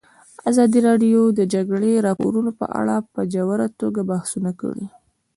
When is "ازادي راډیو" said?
0.49-1.21